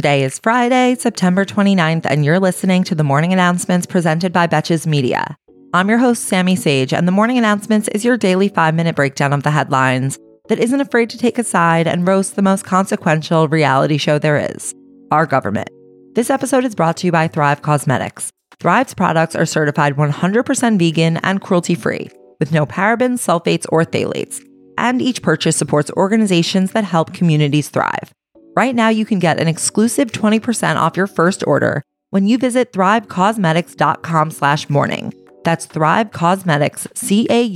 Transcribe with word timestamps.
Today 0.00 0.22
is 0.22 0.38
Friday, 0.38 0.94
September 0.98 1.44
29th, 1.44 2.06
and 2.06 2.24
you're 2.24 2.40
listening 2.40 2.84
to 2.84 2.94
the 2.94 3.04
morning 3.04 3.34
announcements 3.34 3.84
presented 3.84 4.32
by 4.32 4.46
Betches 4.46 4.86
Media. 4.86 5.36
I'm 5.74 5.90
your 5.90 5.98
host, 5.98 6.24
Sammy 6.24 6.56
Sage, 6.56 6.94
and 6.94 7.06
the 7.06 7.12
morning 7.12 7.36
announcements 7.36 7.86
is 7.88 8.02
your 8.02 8.16
daily 8.16 8.48
five 8.48 8.74
minute 8.74 8.96
breakdown 8.96 9.34
of 9.34 9.42
the 9.42 9.50
headlines 9.50 10.18
that 10.48 10.58
isn't 10.58 10.80
afraid 10.80 11.10
to 11.10 11.18
take 11.18 11.38
a 11.38 11.44
side 11.44 11.86
and 11.86 12.08
roast 12.08 12.34
the 12.34 12.40
most 12.40 12.64
consequential 12.64 13.46
reality 13.48 13.98
show 13.98 14.18
there 14.18 14.38
is 14.38 14.74
our 15.10 15.26
government. 15.26 15.68
This 16.14 16.30
episode 16.30 16.64
is 16.64 16.74
brought 16.74 16.96
to 16.96 17.06
you 17.06 17.12
by 17.12 17.28
Thrive 17.28 17.60
Causemetics. 17.60 18.30
Thrive's 18.58 18.94
products 18.94 19.36
are 19.36 19.44
certified 19.44 19.96
100% 19.96 20.78
vegan 20.78 21.18
and 21.18 21.42
cruelty 21.42 21.74
free, 21.74 22.08
with 22.38 22.52
no 22.52 22.64
parabens, 22.64 23.18
sulfates, 23.18 23.66
or 23.68 23.84
phthalates. 23.84 24.42
And 24.78 25.02
each 25.02 25.20
purchase 25.20 25.58
supports 25.58 25.90
organizations 25.90 26.72
that 26.72 26.84
help 26.84 27.12
communities 27.12 27.68
thrive. 27.68 28.14
Right 28.60 28.76
now, 28.76 28.90
you 28.90 29.06
can 29.06 29.18
get 29.20 29.40
an 29.40 29.48
exclusive 29.48 30.12
20% 30.12 30.76
off 30.76 30.94
your 30.94 31.06
first 31.06 31.42
order 31.46 31.82
when 32.10 32.26
you 32.26 32.36
visit 32.36 32.74
thrivecausemetics.com 32.74 34.30
slash 34.32 34.68
morning. 34.68 35.14
That's 35.44 35.64
Thrive 35.64 36.10
Causemetics, 36.10 36.86
C-A-U-S-E-M-E-T-I-C-S 36.94 37.54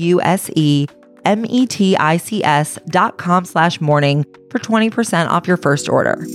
dot 2.87 3.19
com 3.19 3.45
slash 3.45 3.83
morning 3.83 4.25
for 4.51 4.59
20% 4.59 5.29
off 5.29 5.47
your 5.47 5.59
first 5.59 5.91
order. 5.91 6.27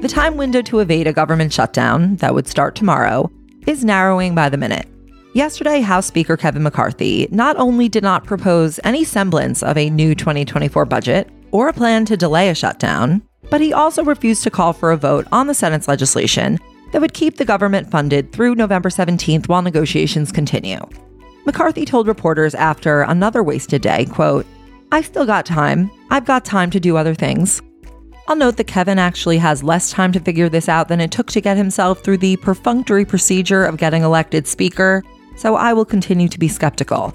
The 0.00 0.08
time 0.08 0.36
window 0.36 0.62
to 0.62 0.78
evade 0.78 1.08
a 1.08 1.12
government 1.12 1.52
shutdown 1.52 2.14
that 2.18 2.34
would 2.34 2.46
start 2.46 2.76
tomorrow 2.76 3.28
is 3.66 3.84
narrowing 3.84 4.36
by 4.36 4.48
the 4.48 4.58
minute. 4.58 4.91
Yesterday, 5.34 5.80
House 5.80 6.04
Speaker 6.04 6.36
Kevin 6.36 6.62
McCarthy 6.62 7.26
not 7.30 7.56
only 7.56 7.88
did 7.88 8.02
not 8.02 8.24
propose 8.24 8.78
any 8.84 9.02
semblance 9.02 9.62
of 9.62 9.78
a 9.78 9.88
new 9.88 10.14
2024 10.14 10.84
budget 10.84 11.30
or 11.52 11.68
a 11.68 11.72
plan 11.72 12.04
to 12.04 12.18
delay 12.18 12.50
a 12.50 12.54
shutdown, 12.54 13.22
but 13.48 13.62
he 13.62 13.72
also 13.72 14.04
refused 14.04 14.42
to 14.42 14.50
call 14.50 14.74
for 14.74 14.92
a 14.92 14.96
vote 14.96 15.26
on 15.32 15.46
the 15.46 15.54
Senate's 15.54 15.88
legislation 15.88 16.58
that 16.92 17.00
would 17.00 17.14
keep 17.14 17.38
the 17.38 17.46
government 17.46 17.90
funded 17.90 18.30
through 18.30 18.56
November 18.56 18.90
17th 18.90 19.48
while 19.48 19.62
negotiations 19.62 20.30
continue. 20.30 20.80
McCarthy 21.46 21.86
told 21.86 22.08
reporters 22.08 22.54
after 22.54 23.00
another 23.00 23.42
wasted 23.42 23.80
day, 23.80 24.04
quote, 24.04 24.44
I 24.92 25.00
still 25.00 25.24
got 25.24 25.46
time. 25.46 25.90
I've 26.10 26.26
got 26.26 26.44
time 26.44 26.70
to 26.72 26.80
do 26.80 26.98
other 26.98 27.14
things. 27.14 27.62
I'll 28.28 28.36
note 28.36 28.58
that 28.58 28.66
Kevin 28.66 28.98
actually 28.98 29.38
has 29.38 29.62
less 29.62 29.90
time 29.90 30.12
to 30.12 30.20
figure 30.20 30.50
this 30.50 30.68
out 30.68 30.88
than 30.88 31.00
it 31.00 31.10
took 31.10 31.28
to 31.28 31.40
get 31.40 31.56
himself 31.56 32.04
through 32.04 32.18
the 32.18 32.36
perfunctory 32.36 33.06
procedure 33.06 33.64
of 33.64 33.78
getting 33.78 34.02
elected 34.02 34.46
Speaker, 34.46 35.02
so 35.36 35.56
I 35.56 35.72
will 35.72 35.84
continue 35.84 36.28
to 36.28 36.38
be 36.38 36.48
skeptical. 36.48 37.14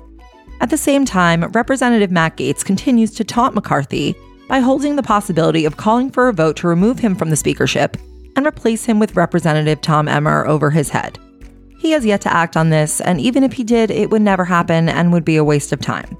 At 0.60 0.70
the 0.70 0.78
same 0.78 1.06
time, 1.06 1.44
Representative 1.52 2.12
Matt 2.12 2.38
Gaetz 2.38 2.66
continues 2.66 3.14
to 3.16 3.24
taunt 3.24 3.56
McCarthy 3.56 4.16
by 4.48 4.60
holding 4.60 4.96
the 4.96 5.04
possibility 5.04 5.66
of 5.66 5.78
calling 5.78 6.10
for 6.10 6.30
a 6.30 6.34
vote 6.34 6.58
to 6.58 6.68
remove 6.68 7.00
him 7.00 7.16
from 7.16 7.30
the 7.30 7.36
speakership 7.36 7.98
and 8.36 8.46
replace 8.46 8.86
him 8.86 9.00
with 9.00 9.16
Representative 9.16 9.82
Tom 9.82 10.08
Emmer 10.08 10.46
over 10.48 10.72
his 10.72 10.90
head. 10.90 11.20
He 11.80 11.92
has 11.92 12.06
yet 12.06 12.22
to 12.22 12.34
act 12.34 12.58
on 12.58 12.70
this, 12.70 13.02
and 13.02 13.22
even 13.22 13.44
if 13.44 13.54
he 13.54 13.64
did, 13.64 13.92
it 13.92 14.10
would 14.10 14.22
never 14.22 14.46
happen 14.46 14.90
and 14.90 15.12
would 15.12 15.26
be 15.26 15.38
a 15.38 15.44
waste 15.44 15.72
of 15.72 15.80
time. 15.80 16.18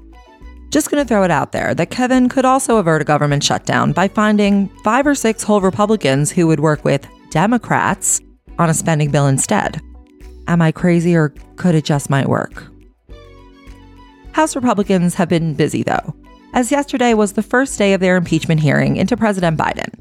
Just 0.70 0.90
going 0.90 1.02
to 1.02 1.08
throw 1.08 1.24
it 1.24 1.30
out 1.30 1.52
there 1.52 1.74
that 1.74 1.90
Kevin 1.90 2.28
could 2.28 2.44
also 2.44 2.76
avert 2.76 3.00
a 3.00 3.04
government 3.04 3.42
shutdown 3.42 3.92
by 3.92 4.06
finding 4.06 4.68
five 4.84 5.06
or 5.06 5.14
six 5.14 5.42
whole 5.42 5.60
Republicans 5.60 6.30
who 6.30 6.46
would 6.46 6.60
work 6.60 6.84
with 6.84 7.08
Democrats 7.30 8.20
on 8.58 8.68
a 8.68 8.74
spending 8.74 9.10
bill 9.10 9.26
instead. 9.26 9.80
Am 10.48 10.62
I 10.62 10.72
crazy 10.72 11.14
or 11.14 11.28
could 11.56 11.74
it 11.74 11.84
just 11.84 12.10
might 12.10 12.28
work? 12.28 12.64
House 14.32 14.56
Republicans 14.56 15.14
have 15.14 15.28
been 15.28 15.54
busy 15.54 15.82
though, 15.82 16.14
as 16.54 16.72
yesterday 16.72 17.12
was 17.12 17.34
the 17.34 17.42
first 17.42 17.78
day 17.78 17.92
of 17.92 18.00
their 18.00 18.16
impeachment 18.16 18.60
hearing 18.60 18.96
into 18.96 19.16
President 19.16 19.58
Biden. 19.58 19.92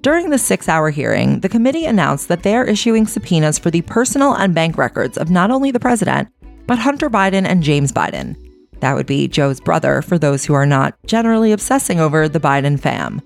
During 0.00 0.30
the 0.30 0.38
six 0.38 0.68
hour 0.68 0.88
hearing, 0.88 1.40
the 1.40 1.48
committee 1.50 1.84
announced 1.84 2.28
that 2.28 2.42
they 2.42 2.56
are 2.56 2.64
issuing 2.64 3.06
subpoenas 3.06 3.58
for 3.58 3.70
the 3.70 3.82
personal 3.82 4.34
and 4.34 4.54
bank 4.54 4.78
records 4.78 5.18
of 5.18 5.28
not 5.28 5.50
only 5.50 5.70
the 5.70 5.78
president, 5.78 6.28
but 6.66 6.78
Hunter 6.78 7.10
Biden 7.10 7.44
and 7.44 7.62
James 7.62 7.92
Biden, 7.92 8.36
that 8.80 8.94
would 8.94 9.06
be 9.06 9.28
Joe's 9.28 9.60
brother 9.60 10.00
for 10.00 10.18
those 10.18 10.46
who 10.46 10.54
are 10.54 10.64
not 10.64 10.96
generally 11.06 11.52
obsessing 11.52 12.00
over 12.00 12.28
the 12.28 12.40
Biden 12.40 12.80
fam. 12.80 13.20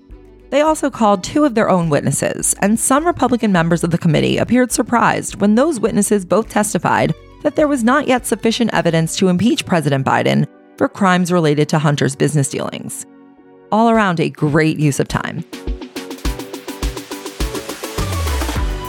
They 0.55 0.61
also 0.61 0.89
called 0.89 1.21
two 1.21 1.43
of 1.43 1.53
their 1.53 1.69
own 1.69 1.89
witnesses, 1.89 2.55
and 2.61 2.79
some 2.79 3.05
Republican 3.05 3.51
members 3.51 3.83
of 3.83 3.91
the 3.91 3.97
committee 3.97 4.37
appeared 4.37 4.71
surprised 4.71 5.41
when 5.41 5.55
those 5.55 5.81
witnesses 5.81 6.23
both 6.23 6.47
testified 6.47 7.13
that 7.43 7.57
there 7.57 7.67
was 7.67 7.83
not 7.83 8.07
yet 8.07 8.25
sufficient 8.25 8.73
evidence 8.73 9.17
to 9.17 9.27
impeach 9.27 9.65
President 9.65 10.05
Biden 10.05 10.47
for 10.77 10.87
crimes 10.87 11.29
related 11.29 11.67
to 11.67 11.77
Hunter's 11.77 12.15
business 12.15 12.47
dealings. 12.47 13.05
All 13.69 13.89
around, 13.89 14.21
a 14.21 14.29
great 14.29 14.79
use 14.79 15.01
of 15.01 15.09
time. 15.09 15.43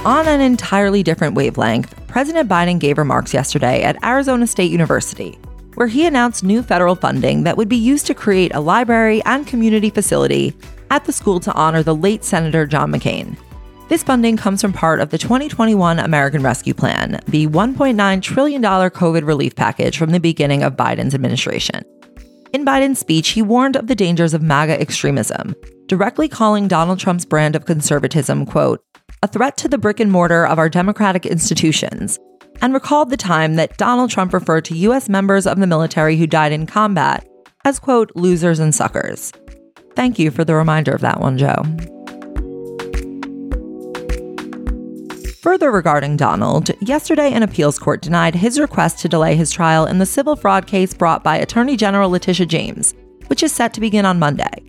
On 0.06 0.28
an 0.28 0.40
entirely 0.40 1.02
different 1.02 1.34
wavelength, 1.34 1.96
President 2.06 2.48
Biden 2.48 2.78
gave 2.78 2.96
remarks 2.96 3.34
yesterday 3.34 3.82
at 3.82 4.00
Arizona 4.04 4.46
State 4.46 4.70
University 4.70 5.36
where 5.76 5.88
he 5.88 6.06
announced 6.06 6.42
new 6.42 6.62
federal 6.62 6.94
funding 6.94 7.42
that 7.44 7.56
would 7.58 7.68
be 7.68 7.76
used 7.76 8.06
to 8.06 8.14
create 8.14 8.54
a 8.54 8.60
library 8.60 9.22
and 9.26 9.46
community 9.46 9.90
facility 9.90 10.54
at 10.90 11.04
the 11.04 11.12
school 11.12 11.40
to 11.40 11.52
honor 11.54 11.82
the 11.82 11.94
late 11.94 12.24
Senator 12.24 12.66
John 12.66 12.92
McCain. 12.92 13.36
This 13.88 14.02
funding 14.02 14.36
comes 14.36 14.60
from 14.60 14.72
part 14.72 15.00
of 15.00 15.10
the 15.10 15.18
2021 15.18 16.00
American 16.00 16.42
Rescue 16.42 16.74
Plan, 16.74 17.20
the 17.28 17.46
$1.9 17.46 18.22
trillion 18.22 18.62
COVID 18.62 19.24
relief 19.24 19.54
package 19.54 19.96
from 19.96 20.10
the 20.10 20.18
beginning 20.18 20.64
of 20.64 20.76
Biden's 20.76 21.14
administration. 21.14 21.84
In 22.52 22.64
Biden's 22.64 22.98
speech, 22.98 23.28
he 23.28 23.42
warned 23.42 23.76
of 23.76 23.86
the 23.86 23.94
dangers 23.94 24.34
of 24.34 24.42
MAGA 24.42 24.80
extremism, 24.80 25.54
directly 25.86 26.28
calling 26.28 26.66
Donald 26.66 26.98
Trump's 26.98 27.24
brand 27.24 27.54
of 27.54 27.64
conservatism, 27.64 28.44
quote, 28.44 28.82
a 29.22 29.28
threat 29.28 29.56
to 29.58 29.68
the 29.68 29.78
brick 29.78 30.00
and 30.00 30.10
mortar 30.10 30.46
of 30.46 30.58
our 30.58 30.68
democratic 30.68 31.24
institutions, 31.24 32.18
and 32.60 32.74
recalled 32.74 33.10
the 33.10 33.16
time 33.16 33.54
that 33.54 33.76
Donald 33.76 34.10
Trump 34.10 34.32
referred 34.32 34.64
to 34.64 34.76
U.S. 34.78 35.08
members 35.08 35.46
of 35.46 35.58
the 35.58 35.66
military 35.66 36.16
who 36.16 36.26
died 36.26 36.52
in 36.52 36.66
combat 36.66 37.26
as, 37.64 37.78
quote, 37.78 38.10
losers 38.14 38.58
and 38.58 38.74
suckers. 38.74 39.32
Thank 39.96 40.18
you 40.18 40.30
for 40.30 40.44
the 40.44 40.54
reminder 40.54 40.92
of 40.92 41.00
that 41.00 41.20
one, 41.20 41.38
Joe. 41.38 41.64
Further 45.40 45.70
regarding 45.70 46.16
Donald, 46.16 46.70
yesterday 46.80 47.32
an 47.32 47.42
appeals 47.42 47.78
court 47.78 48.02
denied 48.02 48.34
his 48.34 48.60
request 48.60 48.98
to 48.98 49.08
delay 49.08 49.36
his 49.36 49.50
trial 49.50 49.86
in 49.86 49.98
the 49.98 50.04
civil 50.04 50.36
fraud 50.36 50.66
case 50.66 50.92
brought 50.92 51.24
by 51.24 51.36
Attorney 51.36 51.76
General 51.76 52.10
Letitia 52.10 52.46
James, 52.46 52.94
which 53.28 53.42
is 53.42 53.52
set 53.52 53.72
to 53.72 53.80
begin 53.80 54.04
on 54.04 54.18
Monday. 54.18 54.62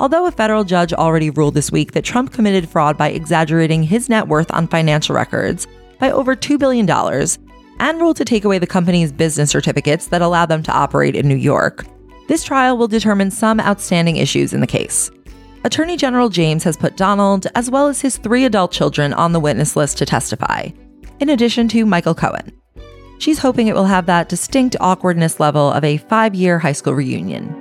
Although 0.00 0.26
a 0.26 0.32
federal 0.32 0.64
judge 0.64 0.92
already 0.92 1.28
ruled 1.28 1.54
this 1.54 1.70
week 1.70 1.92
that 1.92 2.04
Trump 2.04 2.32
committed 2.32 2.68
fraud 2.68 2.96
by 2.96 3.10
exaggerating 3.10 3.82
his 3.82 4.08
net 4.08 4.26
worth 4.26 4.50
on 4.52 4.68
financial 4.68 5.14
records, 5.14 5.66
by 5.98 6.10
over 6.10 6.34
$2 6.34 6.58
billion 6.58 6.88
and 7.78 8.00
ruled 8.00 8.16
to 8.16 8.24
take 8.24 8.44
away 8.44 8.58
the 8.58 8.66
company's 8.66 9.12
business 9.12 9.50
certificates 9.50 10.06
that 10.06 10.22
allow 10.22 10.46
them 10.46 10.62
to 10.62 10.72
operate 10.72 11.14
in 11.14 11.28
New 11.28 11.36
York. 11.36 11.84
This 12.28 12.44
trial 12.44 12.76
will 12.76 12.88
determine 12.88 13.30
some 13.30 13.60
outstanding 13.60 14.16
issues 14.16 14.52
in 14.52 14.60
the 14.60 14.66
case. 14.66 15.10
Attorney 15.64 15.96
General 15.96 16.28
James 16.28 16.64
has 16.64 16.76
put 16.76 16.96
Donald, 16.96 17.46
as 17.54 17.70
well 17.70 17.88
as 17.88 18.00
his 18.00 18.16
three 18.16 18.44
adult 18.44 18.72
children, 18.72 19.12
on 19.12 19.32
the 19.32 19.40
witness 19.40 19.76
list 19.76 19.98
to 19.98 20.06
testify, 20.06 20.68
in 21.20 21.28
addition 21.28 21.68
to 21.68 21.86
Michael 21.86 22.14
Cohen. 22.14 22.52
She's 23.18 23.38
hoping 23.38 23.68
it 23.68 23.74
will 23.74 23.84
have 23.84 24.06
that 24.06 24.28
distinct 24.28 24.74
awkwardness 24.80 25.38
level 25.38 25.70
of 25.70 25.84
a 25.84 25.98
five 25.98 26.34
year 26.34 26.58
high 26.58 26.72
school 26.72 26.94
reunion. 26.94 27.54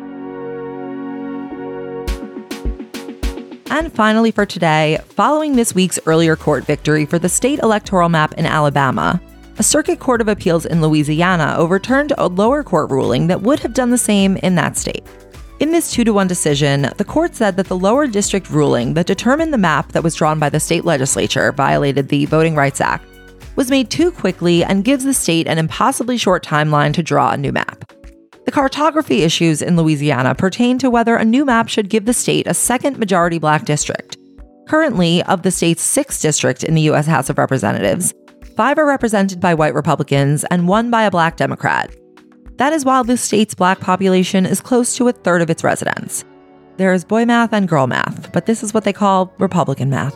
And 3.70 3.94
finally, 3.94 4.32
for 4.32 4.46
today, 4.46 5.00
following 5.10 5.56
this 5.56 5.76
week's 5.76 6.00
earlier 6.06 6.36
court 6.36 6.66
victory 6.66 7.06
for 7.06 7.20
the 7.20 7.30
state 7.30 7.60
electoral 7.60 8.10
map 8.10 8.34
in 8.34 8.46
Alabama, 8.46 9.22
a 9.58 9.64
circuit 9.64 10.00
court 10.00 10.22
of 10.22 10.28
appeals 10.28 10.66
in 10.66 10.82
Louisiana 10.82 11.56
overturned 11.58 12.14
a 12.18 12.28
lower 12.28 12.64
court 12.64 12.90
ruling 12.90 13.28
that 13.28 13.42
would 13.42 13.60
have 13.60 13.74
done 13.74 13.90
the 13.90 13.98
same 13.98 14.38
in 14.38 14.56
that 14.56 14.78
state. 14.78 15.06
In 15.60 15.72
this 15.72 15.92
2 15.92 16.04
to 16.06 16.14
1 16.14 16.28
decision, 16.28 16.90
the 16.98 17.06
court 17.06 17.36
said 17.36 17.56
that 17.58 17.68
the 17.68 17.78
lower 17.78 18.08
district 18.08 18.50
ruling 18.50 18.96
that 18.96 19.06
determined 19.06 19.54
the 19.54 19.60
map 19.60 19.92
that 19.92 20.04
was 20.04 20.16
drawn 20.16 20.40
by 20.40 20.50
the 20.50 20.60
state 20.60 20.86
legislature 20.86 21.52
violated 21.52 22.10
the 22.10 22.26
Voting 22.26 22.56
Rights 22.56 22.82
Act 22.82 23.06
was 23.56 23.70
made 23.70 23.90
too 23.90 24.12
quickly 24.12 24.64
and 24.64 24.84
gives 24.84 25.04
the 25.04 25.14
state 25.14 25.48
an 25.48 25.58
impossibly 25.58 26.18
short 26.18 26.44
timeline 26.44 26.94
to 26.94 27.04
draw 27.04 27.32
a 27.32 27.38
new 27.38 27.52
map. 27.52 27.92
The 28.46 28.52
cartography 28.52 29.22
issues 29.22 29.62
in 29.62 29.78
Louisiana 29.78 30.34
pertain 30.34 30.80
to 30.80 30.90
whether 30.90 31.16
a 31.16 31.26
new 31.26 31.46
map 31.46 31.70
should 31.70 31.90
give 31.90 32.06
the 32.06 32.14
state 32.14 32.48
a 32.48 32.56
second 32.56 32.98
majority 32.98 33.38
black 33.38 33.66
district. 33.66 34.18
Currently, 34.68 35.22
of 35.24 35.44
the 35.44 35.52
state's 35.52 35.84
sixth 35.84 36.22
district 36.22 36.64
in 36.64 36.74
the 36.74 36.82
U.S. 36.84 37.06
House 37.06 37.30
of 37.30 37.38
Representatives, 37.38 38.14
five 38.56 38.78
are 38.78 38.86
represented 38.86 39.40
by 39.40 39.54
white 39.54 39.74
Republicans 39.74 40.44
and 40.46 40.68
one 40.68 40.92
by 40.92 41.04
a 41.04 41.12
black 41.12 41.38
Democrat. 41.38 41.96
That 42.58 42.74
is 42.74 42.86
while 42.86 43.04
the 43.04 43.18
state's 43.18 43.56
black 43.56 43.80
population 43.80 44.46
is 44.46 44.62
close 44.62 44.96
to 44.98 45.08
a 45.08 45.14
third 45.14 45.42
of 45.42 45.50
its 45.50 45.64
residents. 45.64 46.24
There 46.78 46.94
is 46.94 47.04
boy 47.04 47.26
math 47.26 47.54
and 47.54 47.68
girl 47.68 47.88
math, 47.88 48.32
but 48.32 48.46
this 48.46 48.64
is 48.64 48.74
what 48.74 48.84
they 48.84 48.94
call 48.94 49.34
Republican 49.40 49.90
math. 49.90 50.16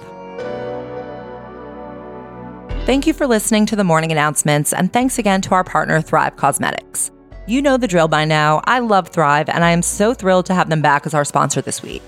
Thank 2.86 3.08
you 3.08 3.14
for 3.14 3.26
listening 3.26 3.66
to 3.68 3.76
the 3.76 3.84
morning 3.84 4.12
announcements, 4.12 4.72
and 4.72 4.94
thanks 4.94 5.18
again 5.18 5.42
to 5.42 5.56
our 5.56 5.64
partner, 5.64 6.02
Thrive 6.02 6.36
Causemetics. 6.36 7.10
You 7.48 7.62
know 7.62 7.78
the 7.78 7.88
drill 7.88 8.08
by 8.08 8.26
now. 8.26 8.62
I 8.66 8.80
love 8.80 9.10
Thrive, 9.10 9.50
and 9.50 9.64
I 9.64 9.72
am 9.72 9.82
so 9.82 10.14
thrilled 10.14 10.46
to 10.48 10.54
have 10.54 10.70
them 10.70 10.82
back 10.82 11.08
as 11.08 11.14
our 11.16 11.26
sponsor 11.26 11.62
this 11.62 11.82
week. 11.82 12.04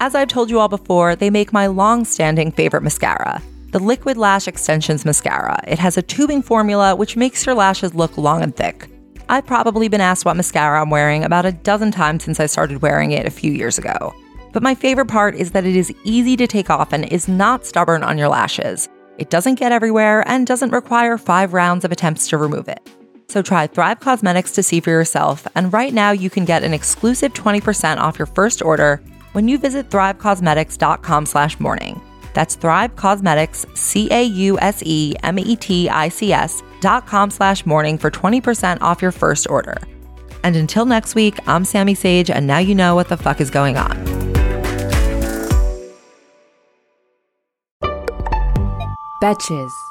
As 0.00 0.14
I've 0.14 0.28
told 0.28 0.50
you 0.50 0.60
all 0.60 0.68
before, 0.68 1.16
they 1.16 1.30
make 1.30 1.52
my 1.52 1.66
long 1.66 2.04
standing 2.04 2.52
favorite 2.52 2.82
mascara, 2.82 3.42
the 3.70 3.78
Liquid 3.78 4.16
Lash 4.16 4.48
Extensions 4.48 5.04
Mascara. 5.04 5.62
It 5.66 5.78
has 5.78 5.98
a 5.98 6.02
tubing 6.02 6.40
formula 6.42 6.96
which 6.96 7.16
makes 7.16 7.44
your 7.44 7.54
lashes 7.54 7.94
look 7.94 8.16
long 8.16 8.42
and 8.42 8.56
thick. 8.56 8.88
I've 9.28 9.46
probably 9.46 9.88
been 9.88 10.00
asked 10.00 10.24
what 10.24 10.36
mascara 10.36 10.80
I'm 10.80 10.88
wearing 10.88 11.22
about 11.22 11.44
a 11.44 11.52
dozen 11.52 11.90
times 11.90 12.24
since 12.24 12.40
I 12.40 12.46
started 12.46 12.80
wearing 12.80 13.10
it 13.10 13.26
a 13.26 13.30
few 13.30 13.52
years 13.52 13.76
ago. 13.76 14.14
But 14.54 14.62
my 14.62 14.74
favorite 14.74 15.08
part 15.08 15.34
is 15.34 15.50
that 15.50 15.66
it 15.66 15.76
is 15.76 15.92
easy 16.02 16.34
to 16.36 16.46
take 16.46 16.70
off 16.70 16.94
and 16.94 17.04
is 17.12 17.28
not 17.28 17.66
stubborn 17.66 18.02
on 18.02 18.16
your 18.16 18.28
lashes. 18.28 18.88
It 19.18 19.28
doesn't 19.28 19.56
get 19.56 19.72
everywhere 19.72 20.26
and 20.26 20.46
doesn't 20.46 20.72
require 20.72 21.18
five 21.18 21.52
rounds 21.52 21.84
of 21.84 21.92
attempts 21.92 22.28
to 22.28 22.38
remove 22.38 22.68
it. 22.68 22.80
So 23.28 23.42
try 23.42 23.66
Thrive 23.66 24.00
Causemetics 24.00 24.54
to 24.54 24.62
see 24.62 24.80
for 24.80 24.88
yourself, 24.88 25.46
and 25.54 25.70
right 25.70 25.92
now 25.92 26.12
you 26.12 26.30
can 26.30 26.46
get 26.46 26.64
an 26.64 26.72
exclusive 26.72 27.34
20% 27.34 27.98
off 27.98 28.18
your 28.18 28.24
first 28.24 28.62
order 28.62 29.02
when 29.32 29.46
you 29.46 29.58
visit 29.58 29.90
thrivecausemetics.com 29.90 31.26
slash 31.26 31.60
morning. 31.60 32.00
That's 32.34 32.54
Thrive 32.56 32.96
Causemetics, 32.96 33.76
C-A-U-S-E-M-E-T-I-C-S 33.76 34.62
dot 36.80 37.06
com 37.06 37.30
slash 37.30 37.66
morning 37.66 37.98
for 37.98 38.10
20% 38.10 38.80
off 38.80 39.02
your 39.02 39.12
first 39.12 39.48
order. 39.50 39.76
And 40.44 40.56
until 40.56 40.86
next 40.86 41.14
week, 41.14 41.38
I'm 41.46 41.64
Sammy 41.64 41.94
Sage, 41.94 42.30
and 42.30 42.46
now 42.46 42.58
you 42.58 42.74
know 42.74 42.94
what 42.94 43.08
the 43.08 43.16
fuck 43.16 43.40
is 43.40 43.50
going 43.50 43.76
on. 43.76 43.96
Betches. 49.22 49.87